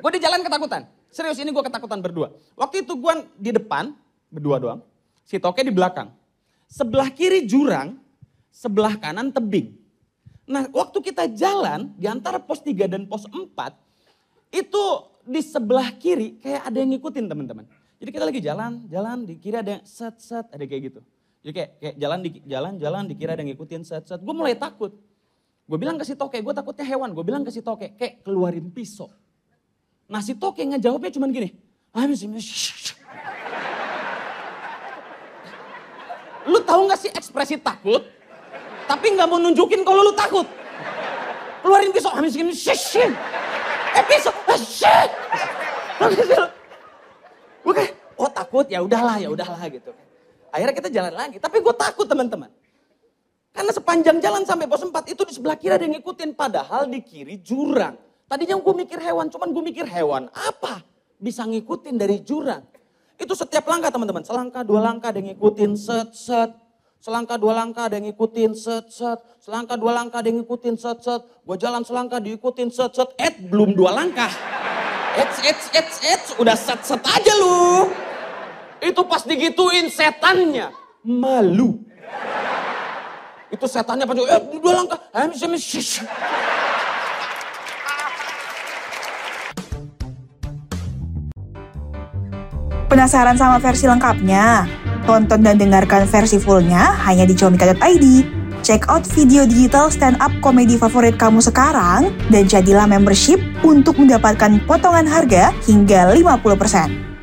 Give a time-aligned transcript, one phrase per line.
[0.00, 0.86] Gue di jalan ketakutan.
[1.14, 2.34] Serius ini gue ketakutan berdua.
[2.58, 3.94] Waktu itu gue di depan,
[4.30, 4.80] berdua doang.
[5.22, 6.10] Si Toke di belakang.
[6.66, 8.00] Sebelah kiri jurang,
[8.50, 9.78] sebelah kanan tebing.
[10.44, 13.38] Nah waktu kita jalan di antara pos 3 dan pos 4,
[14.50, 14.84] itu
[15.24, 17.64] di sebelah kiri kayak ada yang ngikutin teman-teman.
[18.02, 21.00] Jadi kita lagi jalan, jalan, di kiri ada yang set, set, ada kayak gitu.
[21.40, 24.20] Jadi kayak, kayak jalan, di, jalan, jalan, di kiri ada yang ngikutin set, set.
[24.20, 24.92] Gue mulai takut.
[25.64, 27.16] Gue bilang ke si Toke, gue takutnya hewan.
[27.16, 29.08] Gue bilang ke si Toke, kayak keluarin pisau.
[30.14, 31.50] Nah si Toke ngejawabnya cuman gini.
[36.46, 38.06] Lu tahu gak sih ekspresi takut?
[38.86, 40.46] Tapi nggak mau nunjukin kalau lu takut.
[41.66, 44.30] Keluarin pisau, habis gini, Eh pisau.
[47.64, 49.90] Gue kayak, oh takut ya udahlah ya udahlah gitu.
[50.54, 52.52] Akhirnya kita jalan lagi, tapi gue takut teman-teman.
[53.50, 56.38] Karena sepanjang jalan sampai pos 4 itu di sebelah kiri ada yang ngikutin.
[56.38, 57.98] Padahal di kiri jurang.
[58.24, 60.80] Tadinya gue mikir hewan, cuman gue mikir hewan apa?
[61.20, 62.64] Bisa ngikutin dari jurang.
[63.14, 64.24] Itu setiap langkah teman-teman.
[64.26, 66.50] Selangkah, dua langkah ada yang ngikutin, set, set.
[67.04, 69.20] Selangkah dua langkah ada yang ngikutin, set, set.
[69.38, 71.20] Selangkah dua langkah ada yang ngikutin, set, set.
[71.44, 73.08] Gue jalan selangkah diikutin, set, set.
[73.20, 74.32] Eh, belum dua langkah.
[75.14, 76.28] Eits, eits, eits, eits.
[76.40, 77.92] Udah set, set aja lu.
[78.80, 80.72] Itu pas digituin setannya.
[81.04, 81.76] Malu.
[83.52, 84.98] Itu setannya pas eh, dua langkah.
[92.94, 94.70] Penasaran sama versi lengkapnya?
[95.02, 98.06] Tonton dan dengarkan versi fullnya hanya di comika.id.
[98.62, 105.10] Check out video digital stand-up komedi favorit kamu sekarang dan jadilah membership untuk mendapatkan potongan
[105.10, 107.13] harga hingga 50%.